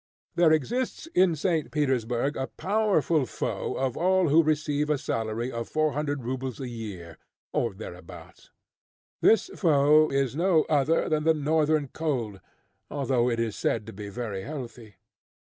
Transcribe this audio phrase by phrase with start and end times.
[0.33, 1.69] There exists in St.
[1.69, 6.67] Petersburg a powerful foe of all who receive a salary of four hundred rubles a
[6.67, 7.19] year,
[7.53, 8.49] or there abouts.
[9.21, 12.39] This foe is no other than the Northern cold,
[12.89, 14.95] although it is said to be very healthy.